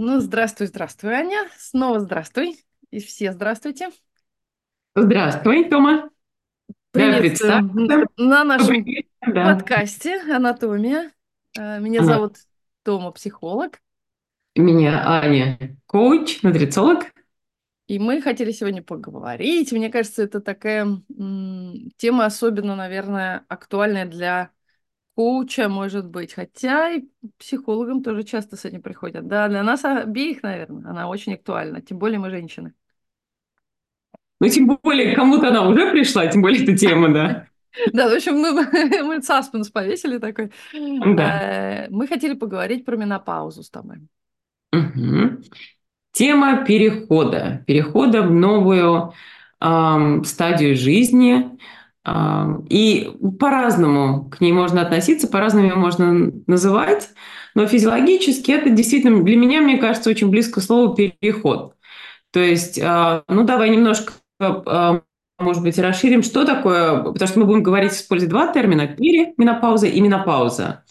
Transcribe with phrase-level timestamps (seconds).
[0.00, 1.48] Ну, здравствуй, здравствуй, Аня.
[1.56, 2.56] Снова здравствуй.
[2.92, 3.90] И все здравствуйте.
[4.94, 6.10] Здравствуй, Тома.
[6.68, 8.06] Да, Приветствуем представься.
[8.16, 8.86] на нашем
[9.26, 9.54] да.
[9.54, 11.10] подкасте «Анатомия».
[11.58, 12.36] Э, Меня Она, зовут
[12.84, 13.80] Тома, психолог.
[14.54, 17.06] меня Аня, коуч, нутрициолог.
[17.88, 19.72] И мы хотели сегодня поговорить.
[19.72, 20.86] Мне кажется, это такая
[21.96, 24.50] тема особенно, наверное, актуальная для
[25.18, 26.32] коуча, может быть.
[26.32, 27.02] Хотя и
[27.38, 29.26] психологам тоже часто с этим приходят.
[29.26, 31.80] Да, для нас обеих, наверное, она очень актуальна.
[31.82, 32.72] Тем более мы женщины.
[34.40, 37.46] Ну, тем более, кому-то она уже пришла, тем более эта тема, да.
[37.92, 38.52] Да, в общем, мы,
[39.02, 40.52] мы саспенс повесили такой.
[40.72, 41.84] Да.
[41.84, 43.98] Э, Мы хотели поговорить про менопаузу с тобой.
[44.72, 45.42] Мгм.
[46.12, 47.64] Тема перехода.
[47.66, 49.12] Перехода в новую
[49.58, 51.58] ам, стадию жизни.
[52.68, 57.10] И по-разному к ней можно относиться, по-разному ее можно называть.
[57.54, 61.74] Но физиологически это действительно для меня, мне кажется, очень близко слову переход.
[62.30, 65.00] То есть, а, ну давай немножко, а,
[65.38, 70.00] может быть, расширим, что такое, потому что мы будем говорить, использовать два термина, переменопауза и
[70.00, 70.84] менопауза.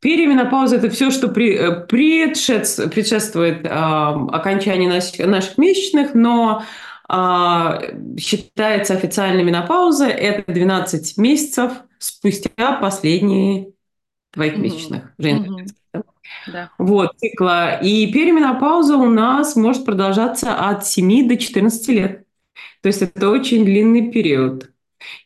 [0.00, 6.62] Переменопауза– это все, что э, предшествует, окончанию наших месячных, но
[7.08, 13.68] считается официальной менопауза– это 12 месяцев спустя последние
[14.32, 14.62] твоих Мгм.
[14.62, 15.12] месячных.
[15.18, 16.02] Да?
[16.52, 16.70] Да.
[16.78, 17.76] Вот, цикла.
[17.76, 22.24] И переменопауза у нас может продолжаться от 7 до 14 лет.
[22.82, 24.70] То есть это очень длинный период.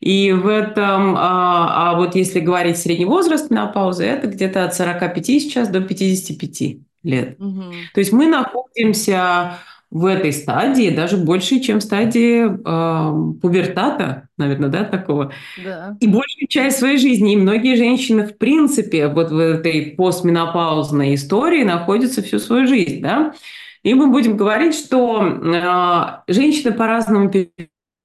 [0.01, 5.27] И в этом, а, а вот если говорить средний возраст менопаузы, это где-то от 45
[5.27, 7.39] сейчас до 55 лет.
[7.39, 7.73] Мгм.
[7.95, 9.59] То есть мы находимся
[9.91, 15.33] в этой стадии даже больше, чем в стадии а, пубертата, наверное, да, такого.
[15.65, 15.97] Да.
[16.01, 17.33] И большую часть своей жизни.
[17.33, 23.33] И многие женщины, в принципе, вот в этой постменопаузной истории находятся всю свою жизнь, да.
[23.83, 27.31] И мы будем говорить, что а, женщины по-разному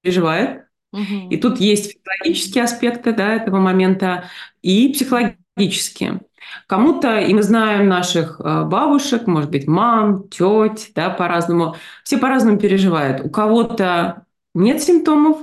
[0.02, 0.62] переживают.
[0.92, 1.40] И Мгм.
[1.40, 4.24] тут есть физиологические аспекты да, этого момента
[4.62, 6.20] и психологические.
[6.66, 12.58] Кому-то, и мы знаем наших э, бабушек, может быть, мам, теть, да, по-разному, все по-разному
[12.58, 13.24] переживают.
[13.24, 15.38] У кого-то нет симптомов,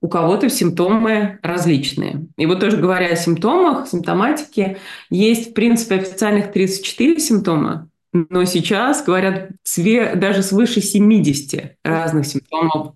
[0.00, 2.26] у кого-то симптомы различные.
[2.36, 4.78] И вот тоже говоря о симптомах, симптоматике,
[5.10, 9.50] есть, в принципе, официальных 34 симптома, но сейчас говорят
[10.14, 12.94] даже свыше 70 разных симптомов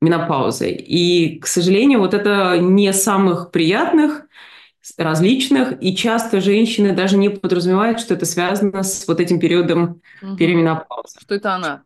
[0.00, 0.70] менопаузы.
[0.70, 4.26] И, к сожалению, вот это не самых приятных,
[4.98, 10.36] различных, и часто женщины даже не подразумевают, что это связано с вот этим периодом Мгм.
[10.36, 11.18] переменопаузы.
[11.20, 11.84] Что это она?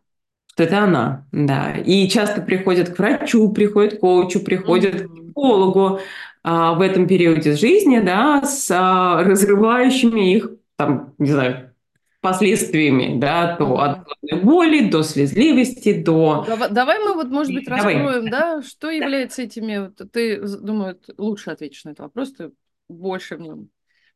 [0.53, 1.73] Что это она, да.
[1.77, 5.27] И часто приходят к врачу, приходят к коучу, приходят к Мгм.
[5.27, 5.99] психологу
[6.43, 11.73] а, в этом периоде жизни, да, с а, разрывающими их, там, не знаю,
[12.21, 16.45] последствиями, да, то от головной боли до слезливости, до...
[16.47, 17.95] Дава- Давай мы вот, может быть, Давай.
[17.95, 19.77] раскроем, да, что является этими...
[19.77, 22.51] вот Ты, думаю, лучше ответишь на этот вопрос, ты
[22.89, 23.69] больше в нем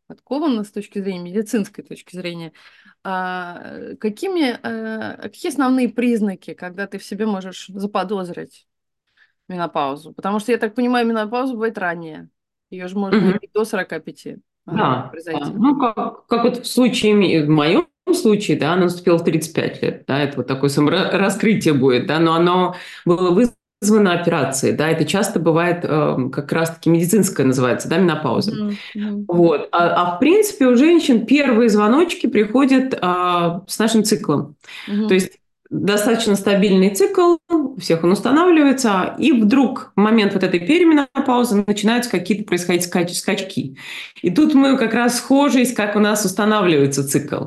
[0.08, 2.52] подкована с точки зрения медицинской точки зрения.
[3.04, 8.68] А, какими, э, какие основные признаки, когда ты в себе можешь заподозрить
[9.48, 10.14] менопаузу?
[10.14, 12.30] Потому что, я так понимаю, менопауза бывает ранее.
[12.70, 15.52] Ее же можно и до 45 она может Да, произойти.
[15.53, 20.03] Ну, как, как вот в случае, в моем случае, да, оно наступило в 35 лет,
[20.08, 25.40] да, это вот такое самораскрытие будет, да, но оно было вызвано операцией, да, это часто
[25.40, 28.53] бывает э, как раз-таки медицинская называется, да, менопауза.
[28.96, 29.69] Мгм, Вот.
[29.72, 34.56] А, а в принципе у женщин первые звоночки приходят а, с нашим циклом.
[34.88, 35.08] мгм.
[35.08, 35.41] То есть
[35.72, 42.12] достаточно стабильный цикл, у всех он устанавливается, и вдруг в момент вот этой переменопаузы начинаются
[42.12, 43.78] какие-то происходить скач- скачки.
[44.22, 47.46] И тут мы как раз схожи, как у нас устанавливается цикл.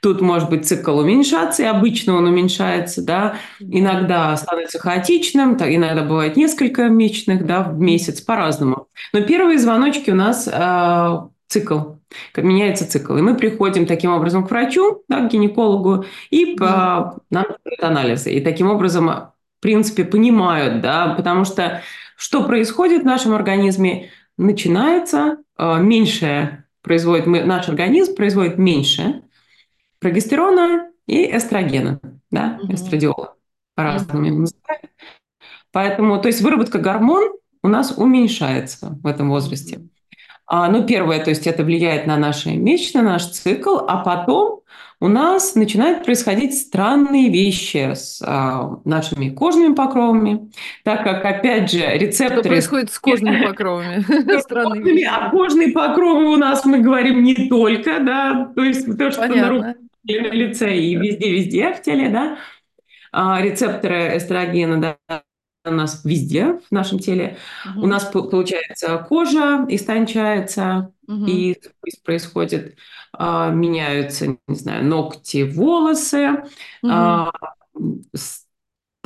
[0.00, 6.36] Тут может быть цикл уменьшаться, и обычно он уменьшается, да, иногда становится хаотичным, иногда бывает
[6.36, 8.88] несколько месячных, да, в месяц, по-разному.
[9.12, 11.78] Но первые звоночки у нас э, цикл,
[12.32, 13.16] как меняется цикл.
[13.16, 18.32] И мы приходим таким образом к врачу, да, к гинекологу, и по, нам дают анализы.
[18.32, 21.82] И таким образом, в принципе, понимают, да, потому что
[22.16, 24.10] что происходит в нашем организме?
[24.38, 29.22] Начинается э, меньшее производит, мы, наш организм производит меньше
[29.98, 32.00] прогестерона и эстрогена,
[32.30, 32.74] да, Мгм.
[32.74, 33.34] эстрадиола,
[33.74, 34.90] по-разному его называют.
[35.72, 37.32] Поэтому, то есть выработка гормон
[37.62, 39.78] у нас уменьшается в этом возрасте.
[39.78, 39.90] Мгм.
[40.46, 44.60] А, ну, первое, то есть это влияет на наши месячные, на наш цикл, а потом
[45.00, 50.50] у нас начинают происходить странные вещи с а, нашими кожными покровами,
[50.84, 52.42] так как, опять же, Что рецепторы...
[52.42, 54.04] происходит с кожными покровами?
[54.40, 55.08] Странные вещи.
[55.10, 59.74] а кожные покровы у нас мы говорим не только, да, то есть то, что на
[60.04, 62.38] и на лице, и везде-везде в теле, да.
[63.12, 65.22] А, рецепторы эстрогена, да,
[65.70, 67.38] у нас везде в нашем теле.
[67.64, 67.84] Угу.
[67.84, 71.26] У нас получается кожа истончается, угу.
[71.26, 71.56] и
[72.04, 72.76] происходит,
[73.12, 76.44] а, меняются, не знаю, ногти, волосы,
[76.82, 76.92] угу.
[76.92, 77.32] а,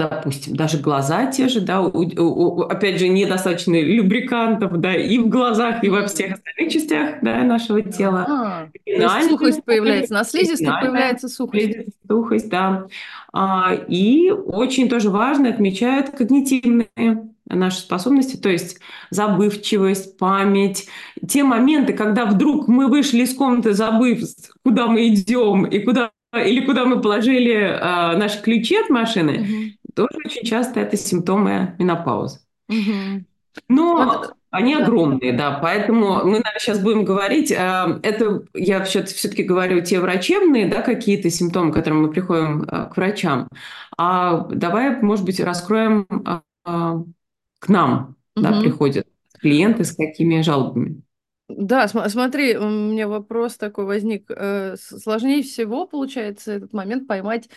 [0.08, 5.28] допустим, даже глаза те же, да, у, у, опять же, недостаточно любрикантов, да, и в
[5.28, 8.26] глазах, и во всех остальных частях, да, нашего тела.
[8.26, 11.76] А, сухость появляется, на слизистой появляется сухость.
[12.08, 12.86] Сухость, да.
[13.32, 18.78] А, и очень тоже важно отмечают когнитивные наши способности, то есть
[19.10, 20.86] забывчивость, память,
[21.28, 24.20] те моменты, когда вдруг мы вышли из комнаты, забыв,
[24.64, 29.76] куда мы идем и куда или куда мы положили э, наши ключи от машины.
[29.90, 32.40] Тоже очень часто это симптомы менопаузы.
[32.68, 33.24] Угу.
[33.68, 39.42] Но вот, они огромные, да, поэтому мы, наверное, сейчас будем говорить, э, это я все-таки
[39.42, 43.48] говорю те врачебные, да, какие-то симптомы, к которым мы приходим э, к врачам,
[43.96, 48.44] а давай, может быть, раскроем э, к нам, угу.
[48.44, 49.06] да, приходят
[49.38, 51.02] клиенты с какими жалобами.
[51.48, 54.30] Да, см- смотри, у меня вопрос такой возник.
[54.76, 57.48] Сложнее всего, получается, этот момент поймать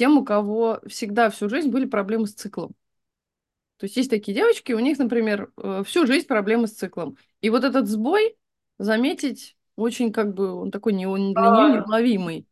[0.00, 2.70] тем, у кого всегда всю жизнь были проблемы с циклом.
[3.76, 7.18] То есть есть такие девочки, у них, например, э, всю жизнь проблемы с циклом.
[7.42, 8.34] И вот этот сбой
[8.78, 12.46] заметить очень как бы, он такой не, он для нее а, неуловимый.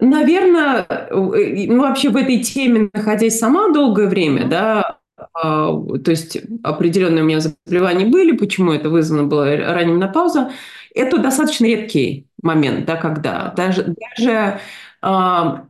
[0.00, 4.98] Наверное, ну, вообще в этой теме, находясь сама долгое время, да,
[5.32, 10.50] а, то есть определенные у меня заболевания были, почему это вызвано было ранним на пауза,
[10.92, 14.58] это достаточно редкий момент, да, когда даже, даже
[15.02, 15.66] а,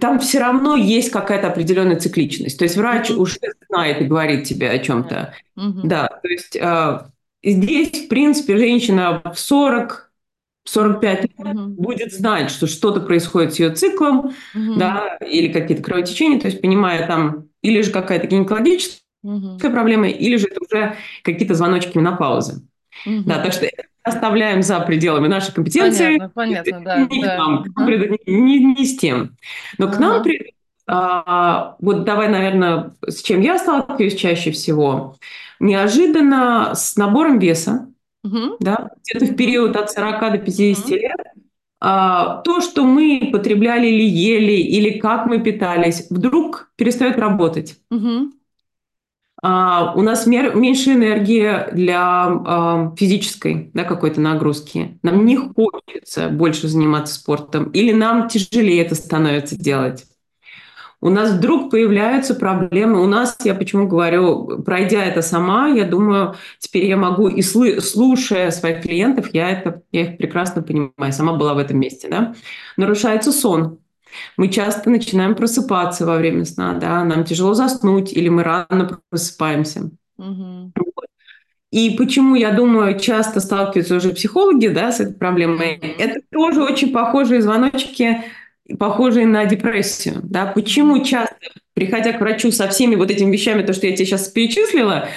[0.00, 2.58] там все равно есть какая-то определенная цикличность.
[2.58, 3.16] То есть врач mm-hmm.
[3.16, 3.38] уже
[3.68, 5.34] знает и говорит тебе о чем-то.
[5.56, 5.80] Mm-hmm.
[5.84, 7.10] Да, то есть а,
[7.42, 10.10] здесь, в принципе, женщина в 40
[10.64, 11.66] 45 лет mm-hmm.
[11.68, 14.76] будет знать, что что-то происходит с ее циклом, mm-hmm.
[14.76, 19.58] да, или какие-то кровотечения, то есть понимая там или же какая-то гинекологическая угу.
[19.58, 22.62] проблема, или же это уже какие-то звоночки менопаузы.
[23.06, 23.22] Угу.
[23.26, 23.66] Да, так что
[24.06, 26.18] оставляем за пределами нашей компетенции.
[26.18, 26.96] Понятно, понятно, да.
[27.10, 27.36] Не, да.
[27.36, 28.18] Нам, угу.
[28.26, 29.36] не, не с тем.
[29.78, 30.24] Но к нам,
[30.86, 35.16] а, вот давай, наверное, с чем я сталкиваюсь чаще всего,
[35.58, 37.88] неожиданно с набором веса,
[38.22, 38.56] угу.
[38.60, 40.94] да, где-то в период от 40 до 50 угу.
[40.94, 41.20] лет,
[41.80, 47.76] а, то, что мы потребляли или ели, или как мы питались, вдруг перестает работать.
[47.90, 48.32] Угу.
[49.42, 54.98] А, у нас мер, меньше энергии для а, физической да, какой-то нагрузки.
[55.02, 60.06] Нам не хочется больше заниматься спортом, или нам тяжелее это становится делать
[61.00, 63.02] у нас вдруг появляются проблемы.
[63.02, 68.50] У нас, я почему говорю, пройдя это сама, я думаю, теперь я могу, и слушая
[68.50, 72.34] своих клиентов, я, это, я их прекрасно понимаю, сама была в этом месте, да,
[72.76, 73.78] нарушается сон.
[74.36, 79.90] Мы часто начинаем просыпаться во время сна, да, нам тяжело заснуть, или мы рано просыпаемся.
[80.18, 80.72] Угу.
[81.72, 86.92] И почему, я думаю, часто сталкиваются уже психологи да, с этой проблемой, это тоже очень
[86.92, 88.22] похожие звоночки
[88.78, 90.20] похожие на депрессию.
[90.22, 90.46] Да?
[90.46, 91.36] Почему часто,
[91.74, 95.08] приходя к врачу со всеми вот этими вещами, то, что я тебе сейчас перечислила,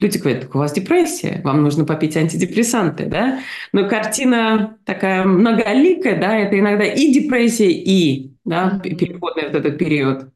[0.00, 3.40] люди говорят, у вас депрессия, вам нужно попить антидепрессанты, да?
[3.72, 10.30] Но картина такая многоликая, да, это иногда и депрессия, и да, переходный вот этот период.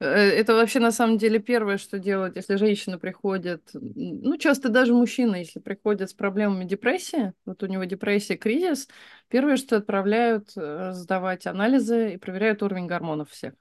[0.00, 4.94] Э, это вообще на самом деле первое, что делать, если женщина приходит, ну, часто даже
[4.94, 8.88] мужчина, если приходит с проблемами депрессии, вот у него депрессия, кризис,
[9.28, 13.54] первое, что отправляют э, сдавать анализы и проверяют уровень гормонов всех.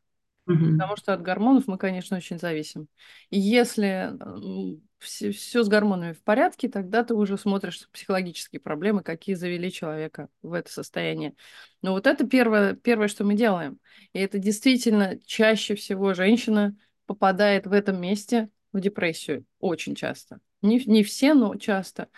[0.48, 0.72] Угу.
[0.72, 2.88] Потому что от гормонов мы, конечно, очень зависим.
[3.30, 4.14] И если
[5.00, 10.30] все, все с гормонами в порядке, тогда ты уже смотришь психологические проблемы, какие завели человека
[10.42, 11.34] в это состояние.
[11.82, 13.80] Но вот это первое, первое, что мы делаем.
[14.14, 16.76] И это действительно чаще всего женщина
[17.06, 19.46] попадает в этом месте в депрессию.
[19.60, 20.40] Очень часто.
[20.62, 22.10] Не, не все, но часто.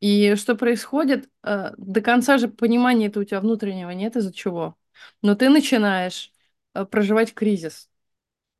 [0.00, 1.30] И что происходит?
[1.42, 4.76] Э, до конца же понимания это у тебя внутреннего нет из-за чего.
[5.22, 6.32] Но ты начинаешь
[6.74, 7.88] э, проживать кризис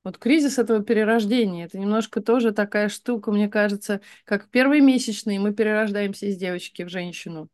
[0.05, 5.55] вот кризис этого перерождения, это немножко тоже такая штука, мне кажется, как первые месячные мы
[5.55, 7.49] перерождаемся из девочки в женщину.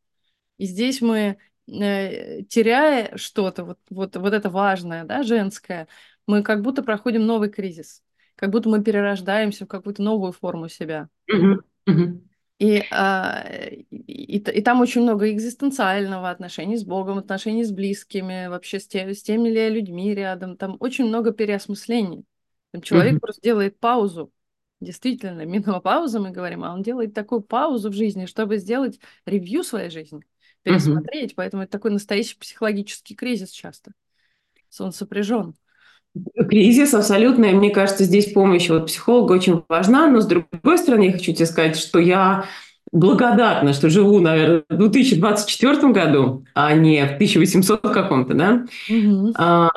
[0.59, 1.39] И здесь мы,
[1.69, 5.87] э, теряя что-то, вот, вот, вот это важное, да, женское,
[6.27, 8.03] мы как будто проходим новый кризис,
[8.35, 11.09] как будто мы перерождаемся в какую-то новую форму себя.
[12.59, 18.49] И, а, и, и, и там очень много экзистенциального отношений с Богом, отношений с близкими,
[18.49, 20.59] вообще с, те, с теми ли людьми рядом.
[20.59, 22.27] Там очень много переосмыслений.
[22.83, 23.21] Человек mm-hmm.
[23.21, 24.33] просто делает паузу.
[24.81, 29.91] Действительно, менопауза мы говорим, а он делает такую паузу в жизни, чтобы сделать ревью своей
[29.91, 30.23] жизни,
[30.63, 31.33] пересмотреть.
[31.33, 31.37] Mm-hmm.
[31.37, 33.93] Поэтому это такой настоящий психологический кризис часто.
[34.79, 35.55] он сопряжен.
[36.49, 41.05] Кризис абсолютно, и мне кажется, здесь помощь вот психолога очень важна, но с другой стороны,
[41.05, 42.47] я хочу тебе сказать, что я
[42.91, 48.67] благодарна, что живу, наверное, в 2024 году, а не в 1800 каком-то, да.
[48.89, 49.35] Угу.
[49.37, 49.71] А,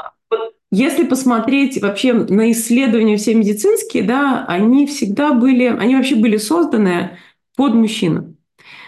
[0.74, 7.20] если посмотреть вообще на исследования все медицинские, да, они всегда были, они вообще были созданы
[7.56, 8.36] под мужчину.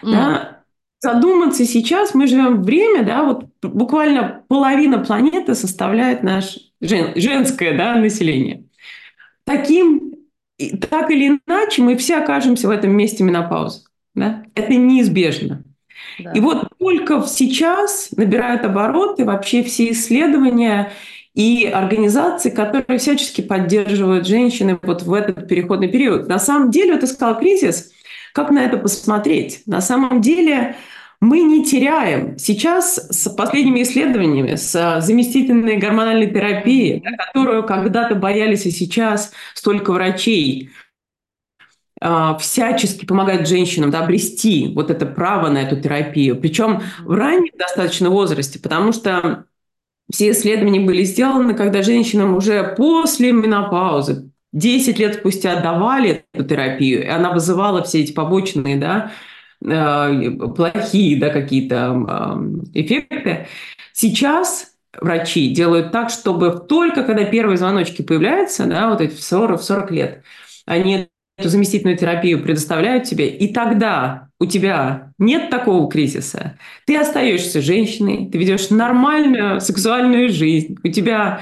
[0.01, 0.11] Mm.
[0.11, 0.61] Да?
[0.99, 7.77] Задуматься сейчас, мы живем в время, да, вот буквально половина планеты составляет наш жен, женское
[7.77, 8.63] да, население.
[9.43, 10.15] Таким,
[10.89, 13.81] так или иначе, мы все окажемся в этом месте менопаузы.
[14.15, 14.43] Да?
[14.55, 15.63] Это неизбежно.
[16.17, 16.31] Да.
[16.31, 20.91] И вот только сейчас набирают обороты вообще все исследования
[21.35, 26.27] и организации, которые всячески поддерживают женщины вот в этот переходный период.
[26.27, 27.91] На самом деле, вот ты сказал кризис,
[28.33, 29.61] как на это посмотреть?
[29.65, 30.77] На самом деле
[31.19, 32.37] мы не теряем.
[32.37, 39.91] Сейчас с последними исследованиями, с заместительной гормональной терапией, да, которую когда-то боялись, и сейчас столько
[39.91, 40.69] врачей
[41.99, 46.39] а, всячески помогают женщинам да, обрести вот это право на эту терапию.
[46.39, 49.45] Причем в раннем достаточно возрасте, потому что
[50.11, 57.03] все исследования были сделаны, когда женщинам уже после менопаузы, 10 лет спустя давали эту терапию,
[57.03, 59.11] и она вызывала все эти побочные, да,
[59.61, 62.39] э, плохие, да, какие-то
[62.73, 63.47] эффекты.
[63.93, 69.59] Сейчас врачи делают так, чтобы только когда первые звоночки появляются, да, вот эти в 40,
[69.59, 70.23] в 40 лет,
[70.65, 77.61] они эту заместительную терапию предоставляют тебе, и тогда у тебя нет такого кризиса, ты остаешься
[77.61, 81.41] женщиной, ты ведешь нормальную сексуальную жизнь, у тебя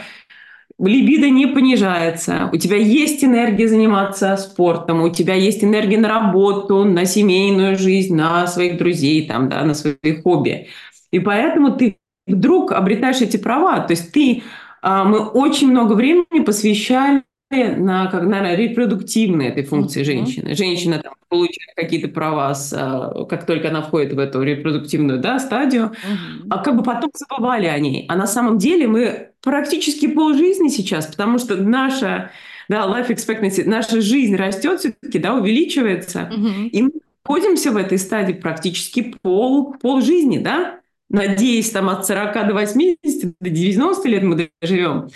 [0.79, 6.83] либидо не понижается, у тебя есть энергия заниматься спортом, у тебя есть энергия на работу,
[6.83, 10.67] на семейную жизнь, на своих друзей, там, да, на свои хобби.
[11.11, 13.81] И поэтому ты вдруг обретаешь эти права.
[13.81, 14.43] То есть ты,
[14.81, 17.23] а, мы очень много времени посвящали
[17.53, 20.05] на, как, наверное, репродуктивной этой функции mm-hmm.
[20.05, 20.55] женщины.
[20.55, 25.39] Женщина там, получает какие-то права, с, а, как только она входит в эту репродуктивную да,
[25.39, 26.47] стадию, mm-hmm.
[26.49, 28.05] а как бы потом забывали о ней.
[28.09, 32.31] А на самом деле мы практически полжизни сейчас, потому что наша
[32.69, 36.67] да, life expectancy, наша жизнь растет все-таки, да, увеличивается, mm-hmm.
[36.69, 36.91] и мы
[37.25, 40.79] находимся в этой стадии практически пол, пол жизни, да,
[41.09, 45.09] надеюсь, там от 40 до 80, до 90 лет мы доживем.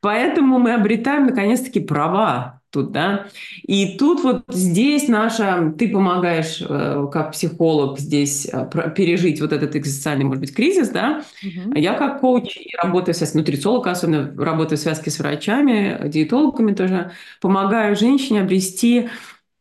[0.00, 3.26] Поэтому мы обретаем, наконец-таки, права тут, да.
[3.62, 9.76] И тут вот здесь наша, ты помогаешь э, как психолог здесь э, пережить вот этот
[9.76, 11.22] экзистенциальный, может быть, кризис, да.
[11.42, 11.74] Угу.
[11.74, 17.12] Я как коуч и работаю с нутрициолог, особенно работаю в связке с врачами, диетологами тоже,
[17.40, 19.08] помогаю женщине обрести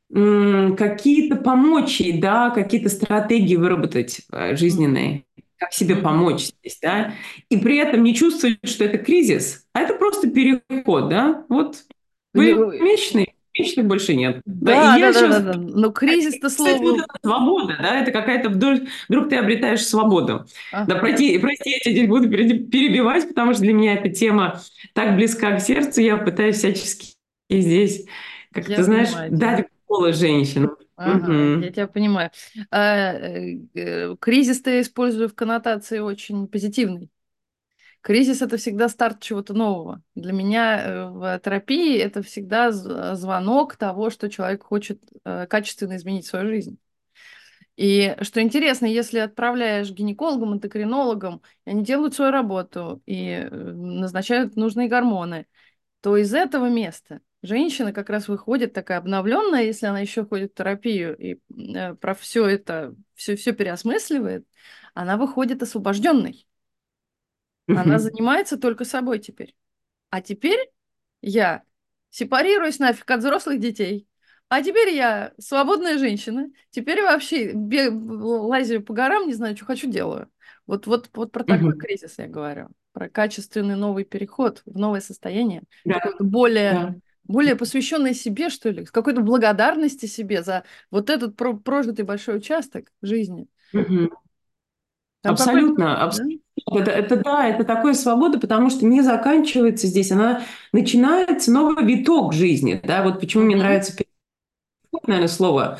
[0.09, 5.25] какие-то помочь ей, да, какие-то стратегии выработать э, жизненные
[5.57, 7.13] как себе помочь здесь, да,
[7.49, 11.83] и при этом не чувствовать, что это кризис, а это просто переход, да, вот
[12.33, 14.41] вы ну, месячные, месячных больше нет.
[14.45, 15.43] Да, да, да, сейчас...
[15.43, 16.77] да, да, Но кризис-то слово...
[16.77, 20.45] вот это свобода, да, это какая-то вдруг, вдруг ты обретаешь свободу.
[20.71, 20.93] Ага.
[20.93, 24.61] Да, прости, прости, я тебя здесь буду перебивать, потому что для меня эта тема
[24.93, 27.15] так близка к сердцу, я пытаюсь всячески
[27.49, 28.05] здесь,
[28.51, 30.75] как я ты знаешь, понимаю, дать голос женщинам.
[30.97, 31.63] Ага, угу.
[31.63, 32.31] Я тебя понимаю.
[32.71, 37.09] А, э, э, кризис ты использую в коннотации очень позитивной.
[38.01, 40.01] Кризис это всегда старт чего-то нового.
[40.15, 45.01] Для меня э, в терапии это всегда звонок того, что человек хочет
[45.49, 46.77] качественно изменить свою жизнь.
[47.75, 55.45] И что интересно, если отправляешь гинекологам, эндокринологам, они делают свою работу и назначают нужные гормоны,
[56.01, 60.55] то из этого места женщина как раз выходит такая обновленная, если она еще ходит в
[60.55, 61.39] терапию и
[61.75, 64.47] э, про все это, все, все переосмысливает,
[64.93, 66.47] она выходит освобожденной.
[67.67, 69.55] Она занимается только собой теперь.
[70.09, 70.59] А теперь
[71.21, 71.63] я
[72.09, 74.07] сепарируюсь нафиг от взрослых детей.
[74.47, 76.49] А теперь я свободная женщина.
[76.69, 80.29] Теперь вообще бег, лазю по горам, не знаю, что хочу, делаю.
[80.67, 82.67] Вот, вот, вот про такой кризис я говорю.
[82.91, 85.63] Про качественный новый переход в новое состояние.
[85.83, 86.13] Да.
[86.19, 86.95] Более да
[87.27, 92.91] более посвященной себе, что ли, какой-то благодарности себе за вот этот про прожитый большой участок
[93.01, 93.47] жизни.
[93.73, 94.09] Угу.
[95.23, 96.39] Абсолютно, абсолютно.
[96.67, 96.81] Да?
[96.81, 102.33] Это, это да, это такая свобода, потому что не заканчивается здесь, она начинается новый виток
[102.33, 103.93] жизни, да, вот почему мне нравится,
[105.05, 105.79] наверное, слово.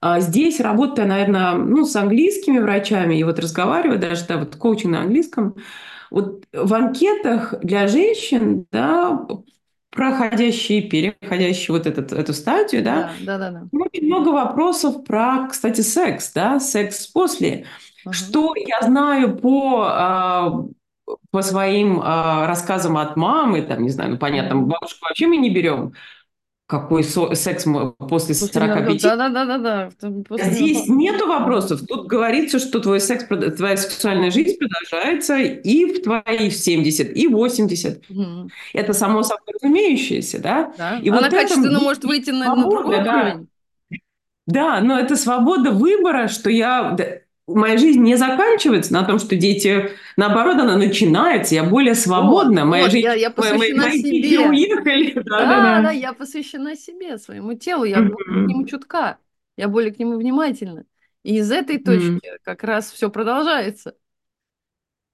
[0.00, 4.92] А здесь работая, наверное, ну, с английскими врачами и вот разговаривая даже, да, вот коучинг
[4.92, 5.56] на английском,
[6.10, 9.26] вот в анкетах для женщин, да,
[9.96, 13.78] проходящие, переходящие вот этот, эту стадию, да, да, да, да, да.
[13.78, 17.66] очень много вопросов про, кстати, секс, да, секс после.
[18.04, 18.12] Угу.
[18.12, 20.68] Что я знаю по
[21.30, 25.50] по своим э, рассказам от мамы, там, не знаю, ну, понятно, бабушку вообще мы не
[25.50, 25.92] берем,
[26.66, 28.34] какой секс после После менопаузы.
[28.34, 29.90] 45 Да-да-да-да-да.
[30.00, 31.80] Там После Здесь нету вопросов.
[31.86, 33.24] Тут говорится, что твой секс,
[33.56, 38.10] твоя сексуальная жизнь продолжается и в твои 70, и 80.
[38.10, 38.50] Мгм.
[38.72, 40.72] Это само собой разумеющееся, да?
[40.76, 40.98] Да.
[40.98, 43.20] И Она вот этом качественно есть может выйти на, на другой да.
[43.20, 43.48] уровень.
[44.46, 46.96] Да, но это свобода выбора, что я...
[47.46, 49.90] да, Моя жизнь не заканчивается на том, что дети...
[50.16, 52.62] Наоборот, она начинается, я более свободна.
[52.62, 53.04] Вот, моя вот, жизнь...
[53.04, 54.48] я, я мои- мои- посвящена мои дети себе.
[54.48, 55.12] уехали.
[55.14, 55.82] Да, Да-да-да.
[55.82, 59.18] да, я посвящена себе, своему телу, я более к нему чутка,
[59.56, 60.84] я более к нему внимательна.
[61.22, 63.94] И из этой точки как раз все продолжается.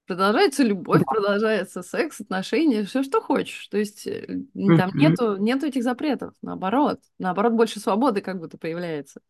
[0.05, 1.05] Продолжается любовь, Да.
[1.05, 3.67] продолжается секс, отношения, все, что хочешь.
[3.69, 4.97] То есть э, там Мгм.
[4.99, 6.99] нету, нету этих запретов, наоборот.
[7.19, 9.21] Наоборот, больше свободы как будто появляется.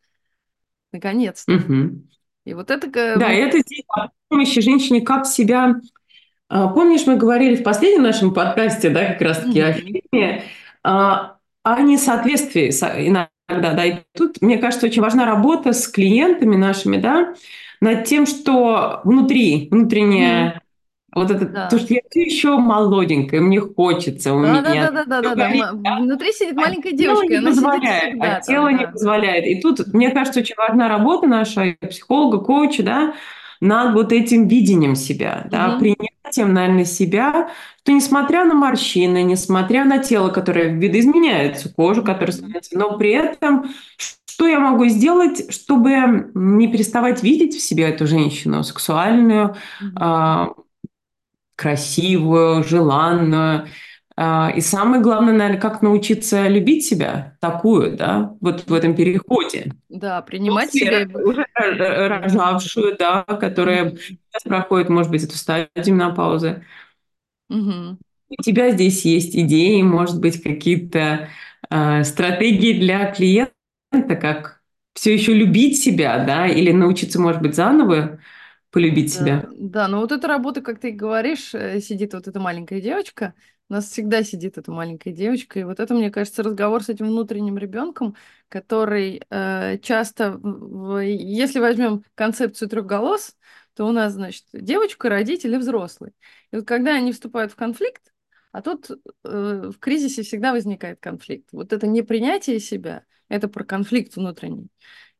[0.92, 1.52] Наконец-то.
[1.52, 2.08] Мгм.
[2.44, 2.86] И вот это...
[3.18, 5.76] Да, и это здесь о помощи женщине, как себя...
[6.48, 9.78] А, Помнишь, мы говорили в последнем нашем подкасте, да, как раз-таки о Мгм.
[9.78, 10.42] фильме,
[10.82, 16.56] а, о несоответствии со- иногда, да, и тут, мне кажется, очень важна работа с клиентами
[16.56, 17.34] нашими, да,
[17.80, 20.60] над тем, что внутри, внутренняя,
[21.14, 21.68] вот это, Да.
[21.68, 25.22] то, что я все еще молоденькая, мне хочется, у Да, да, меня да, да, да,
[25.22, 25.48] да, да.
[25.48, 25.96] горит, Ма- да?
[25.98, 28.90] Внутри сидит маленькая Тело девочка, и не позволяет, всегда а тело там, не да.
[28.92, 29.46] позволяет.
[29.46, 33.14] И тут, мне кажется, очень важна работа наша, психолога, коуча, да,
[33.60, 35.78] над вот этим видением себя, да, Мгм.
[35.80, 37.50] принятием, наверное, себя,
[37.82, 43.66] что несмотря на морщины, несмотря на тело, которое видоизменяется, кожу, которая становится, но при этом
[43.96, 49.96] что я могу сделать, чтобы не переставать видеть в себе эту женщину сексуальную, Мгм.
[51.56, 53.66] Красивую, желанную.
[54.16, 59.72] А, И самое главное, наверное, как научиться любить себя такую, да, вот в этом переходе.
[59.88, 61.18] Да, принимать После себя.
[61.18, 66.62] уже ро- рожавшую, да, которая сейчас проходит, может быть, эту стадию менопаузы.
[67.48, 67.98] Мгм.
[68.36, 71.28] У тебя здесь есть идеи, может быть, какие-то
[71.70, 73.52] э, стратегии для клиента,
[73.92, 74.60] как
[74.94, 78.18] все еще любить себя, да, или научиться, может быть, заново
[78.74, 79.48] полюбить Да, себя.
[79.58, 83.34] да, но вот эта работа, как ты говоришь, э, сидит вот эта маленькая девочка,
[83.68, 87.06] у нас всегда сидит эта маленькая девочка, и вот это, мне кажется, разговор с этим
[87.08, 88.16] внутренним ребенком,
[88.48, 93.36] который э, часто, в- если возьмем концепцию трех голос,
[93.74, 96.12] то у нас, значит, девочка, родитель и взрослый.
[96.52, 98.12] И вот когда они вступают в конфликт,
[98.52, 101.48] а тут э, в кризисе всегда возникает конфликт.
[101.52, 104.68] Вот это непринятие себя, это про конфликт внутренний.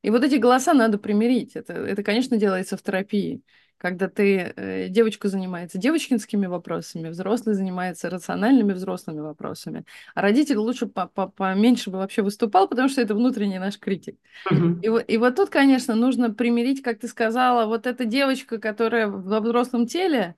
[0.04, 1.56] И вот эти голоса надо примирить.
[1.56, 3.42] Это, это конечно, делается в терапии
[3.76, 10.86] когда ты, э, девочка занимается девочкинскими вопросами, взрослый занимается рациональными взрослыми вопросами, а родитель лучше
[10.86, 14.16] по- по- поменьше бы вообще выступал, потому что это внутренний наш критик.
[14.50, 14.80] Мгм.
[14.80, 19.06] И, во- и вот тут, конечно, нужно примирить, как ты сказала, вот эта девочка, которая
[19.08, 20.36] во взрослом теле,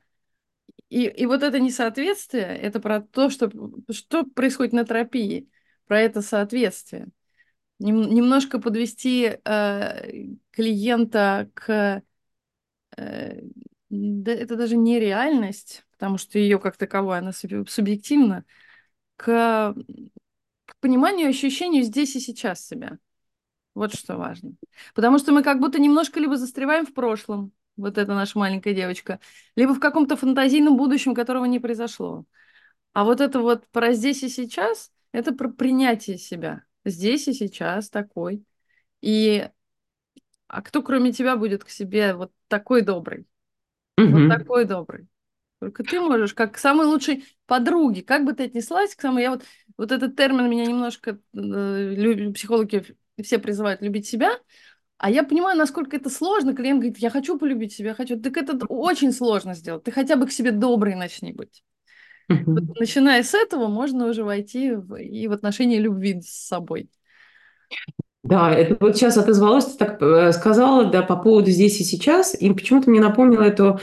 [0.89, 3.51] и, и вот это несоответствие, это про то, что,
[3.93, 5.49] что происходит на терапии,
[5.87, 7.09] про это соответствие.
[7.79, 12.03] Нем- немножко подвести э, клиента к
[12.97, 13.41] э,
[13.91, 18.45] да, это даже не реальность, потому что ее как таковая, она суб- субъективна,
[19.17, 19.75] к,
[20.67, 22.99] к пониманию, ощущению здесь и сейчас себя.
[23.75, 24.53] Вот что важно.
[24.95, 29.21] Потому что мы как будто немножко либо застреваем в прошлом, вот эта наша маленькая девочка,
[29.57, 32.25] либо в каком-то фантазийном будущем, которого не произошло.
[32.95, 36.65] А вот это вот про здесь и сейчас, это про принятие себя.
[36.87, 38.44] Здесь и сейчас такой.
[39.03, 39.49] И
[40.49, 43.27] а кто кроме тебя будет к себе вот такой добрый?
[43.96, 44.29] Вот Мгм.
[44.29, 45.09] такой добрый.
[45.59, 49.22] Только ты можешь, как к самой лучшей подруге, как бы ты отнеслась к самой...
[49.22, 49.44] Я вот,
[49.77, 51.18] вот этот термин меня немножко...
[51.35, 52.85] э, психологи
[53.22, 54.31] все призывают любить себя,
[54.99, 56.55] а я понимаю, насколько это сложно.
[56.55, 58.20] Клиент говорит, я хочу полюбить себя, хочу.
[58.20, 59.85] Так это очень сложно сделать.
[59.85, 61.64] Ты хотя бы к себе добрый начни быть.
[62.55, 66.91] Вот начиная с этого, можно уже войти в, и в отношения любви с собой.
[68.23, 72.35] Да, это вот сейчас отозвалась, ты так э, сказала, да, по поводу здесь и сейчас,
[72.41, 73.79] и почему-то мне напомнила эту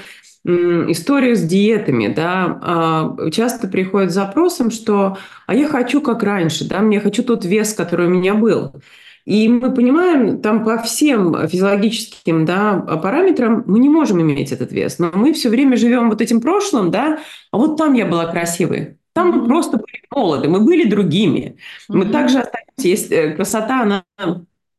[0.46, 6.68] историю с диетами, да, А, часто приходят с запросом, что «а я хочу как раньше,
[6.68, 8.74] да, мне хочу тот вес, который у меня был».
[9.26, 15.00] И мы понимаем, там по всем физиологическим да, параметрам мы не можем иметь этот вес,
[15.00, 17.20] но мы все время живем вот этим прошлым, да,
[17.52, 21.58] а вот там я была красивой, там мы просто были молоды, мы были другими.
[21.88, 24.04] Мы также остаемся, есть э, красота, она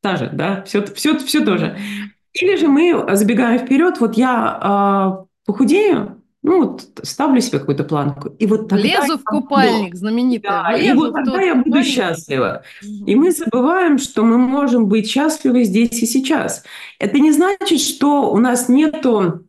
[0.03, 1.67] та же, да, все, все, все то же.
[1.69, 2.13] Мгм.
[2.35, 6.14] Или же мы забегаем вперед, вот я а, похудею,
[6.45, 10.53] ну, вот ставлю себе какую-то планку, и вот тогда Влезу я в купальник, знаменитое.
[10.53, 11.89] да, и вот тогда я буду купальник.
[11.89, 12.63] счастлива.
[12.83, 16.63] И мы забываем, что мы можем быть счастливы здесь и сейчас.
[16.99, 19.47] Это не значит, что у нас нету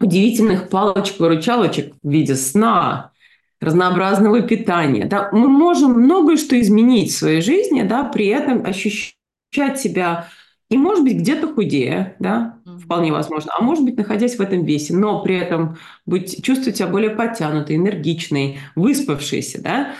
[0.00, 3.12] удивительных палочек-выручалочек в виде сна,
[3.60, 5.04] разнообразного питания.
[5.04, 10.26] Да, мы можем многое что изменить в своей жизни, да, при этом ощущать себя
[10.70, 14.94] и, может быть, где-то худее, да, вполне возможно, а может быть, находясь в этом весе,
[14.94, 19.94] но при этом быть, чувствовать себя более подтянутой, энергичной, выспавшейся, да,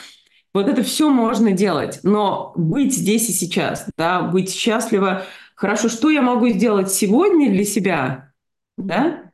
[0.52, 6.10] вот это все можно делать, но быть здесь и сейчас, да, быть счастливо, хорошо, что
[6.10, 8.32] я могу сделать сегодня для себя,
[8.76, 9.30] да,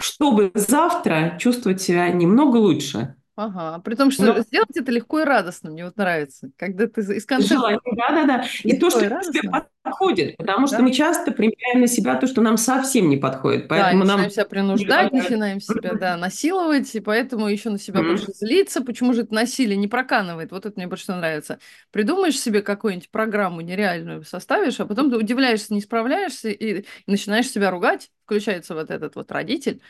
[0.00, 3.17] чтобы завтра чувствовать себя немного лучше.
[3.40, 4.40] Ага, при том, что Но...
[4.40, 7.78] сделать это легко и радостно, мне вот нравится, когда ты из концепта...
[7.84, 9.48] Да-да-да, и то, что тебе
[9.80, 10.82] подходит, потому что да?
[10.82, 14.22] мы часто примеряем на себя то, что нам совсем не подходит, поэтому да, нам...
[14.22, 19.14] начинаем себя принуждать, начинаем себя, да, насиловать, и поэтому еще на себя больше злиться, почему
[19.14, 21.60] же это насилие не проканывает, вот это мне больше нравится.
[21.92, 27.48] Придумаешь себе какую-нибудь программу нереальную, составишь, а потом ты удивляешься, не справляешься, и, и начинаешь
[27.48, 29.80] себя ругать, включается вот этот вот родитель,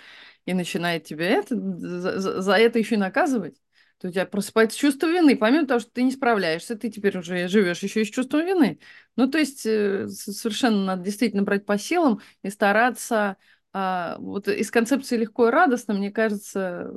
[0.47, 3.61] и начинает тебя это, за, за это еще и наказывать,
[4.01, 5.37] то у тебя просыпается чувство вины.
[5.37, 8.79] Помимо того, что ты не справляешься, ты теперь уже живешь еще и с чувством вины.
[9.17, 13.37] Ну, то есть э, совершенно надо действительно брать по силам и стараться
[13.73, 16.93] а, вот из концепции легко и радостно, мне кажется,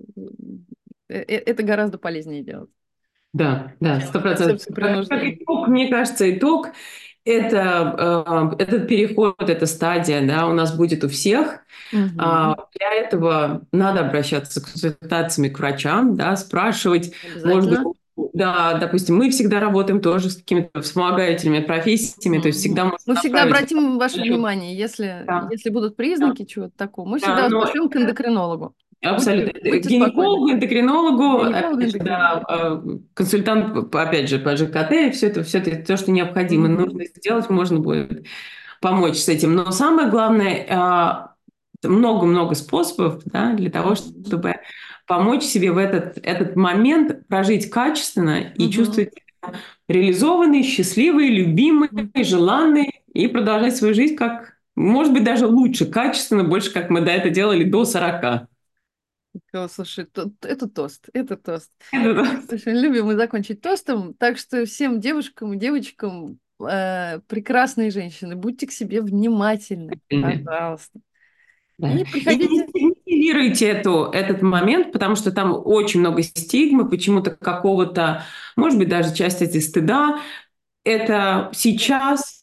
[1.10, 2.70] э, э, это гораздо полезнее делать.
[3.34, 4.66] Да, да, сто процентов.
[4.74, 6.70] Как итог, мне кажется, итог
[7.26, 11.60] это, э, этот переход, эта стадия, да, у нас будет у всех.
[11.94, 12.16] Угу.
[12.16, 17.80] Для этого надо обращаться с консультациями к врачам, да, спрашивать, может быть,
[18.34, 23.16] да, допустим, мы всегда работаем тоже с какими-то вспомогательными профессиями, то есть всегда можно Мы
[23.16, 25.48] всегда обратим ваше внимание, если, да.
[25.52, 26.46] если будут признаки да.
[26.46, 27.90] чего-то такого, мы всегда да, но...
[27.90, 28.76] к эндокринологу.
[29.04, 29.60] Абсолютно.
[29.64, 32.82] Будьте, Гинекологу, эндокринологу, Гинеколог, да, э,
[33.16, 36.86] консультант, опять же, по ЖКТ, все это, все это то, что необходимо, mm-hmm.
[36.86, 38.28] нужно сделать, можно будет
[38.80, 39.56] помочь с этим.
[39.56, 41.32] Но самое главное,
[41.84, 44.58] э, много-много способов да, для того, чтобы
[45.08, 48.70] помочь себе в этот, этот момент прожить качественно и mm-hmm.
[48.70, 49.60] чувствовать себя
[49.90, 52.24] реализованной, счастливой, любимой, mm-hmm.
[52.24, 57.10] желанной и продолжать свою жизнь как, может быть, даже лучше, качественно, больше, как мы до
[57.10, 58.48] этого делали до 40.
[59.70, 60.08] Слушай,
[60.42, 61.72] это тост, это тост.
[61.92, 68.68] Очень любим мы закончить тостом, так что всем девушкам и девочкам э, прекрасные женщины, будьте
[68.68, 71.00] к себе внимательны, пожалуйста.
[71.78, 71.94] Да.
[71.94, 72.68] И приходите...
[73.68, 78.24] Эту, этот момент, потому что там очень много стигмы, почему-то какого-то,
[78.56, 80.20] может быть, даже часть этой стыда.
[80.84, 82.41] Это сейчас...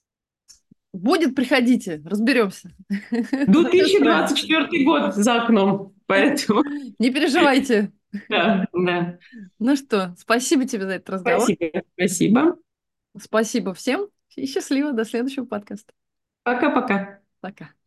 [0.98, 2.70] Будет, приходите, разберемся.
[2.90, 5.94] 2024 год за окном.
[6.06, 6.62] Поэтому...
[6.98, 7.92] Не переживайте.
[8.28, 9.18] Да, да.
[9.58, 11.42] Ну что, спасибо тебе за этот разговор.
[11.42, 12.56] Спасибо, спасибо.
[13.20, 14.92] Спасибо всем и счастливо.
[14.92, 15.92] До следующего подкаста.
[16.42, 17.20] Пока-пока.
[17.40, 17.77] Пока.